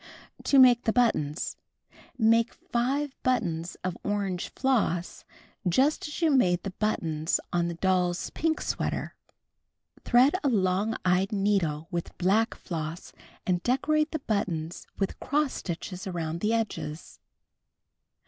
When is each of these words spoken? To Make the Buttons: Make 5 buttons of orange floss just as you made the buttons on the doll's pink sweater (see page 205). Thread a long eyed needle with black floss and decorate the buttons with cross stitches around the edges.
To 0.45 0.57
Make 0.57 0.85
the 0.85 0.91
Buttons: 0.93 1.57
Make 2.17 2.55
5 2.55 3.15
buttons 3.21 3.77
of 3.83 3.95
orange 4.03 4.49
floss 4.49 5.23
just 5.69 6.07
as 6.07 6.23
you 6.23 6.31
made 6.31 6.63
the 6.63 6.71
buttons 6.71 7.39
on 7.53 7.67
the 7.67 7.75
doll's 7.75 8.31
pink 8.31 8.61
sweater 8.61 9.13
(see 9.29 10.01
page 10.03 10.11
205). 10.11 10.11
Thread 10.11 10.41
a 10.43 10.49
long 10.51 10.95
eyed 11.05 11.31
needle 11.31 11.87
with 11.91 12.17
black 12.17 12.55
floss 12.55 13.13
and 13.45 13.61
decorate 13.61 14.09
the 14.09 14.17
buttons 14.17 14.87
with 14.97 15.19
cross 15.19 15.53
stitches 15.53 16.07
around 16.07 16.39
the 16.39 16.51
edges. 16.51 17.19